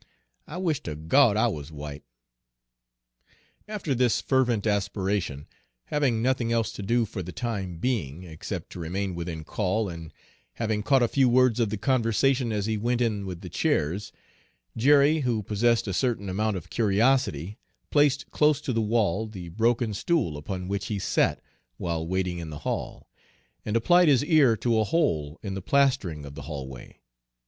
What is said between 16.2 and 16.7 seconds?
amount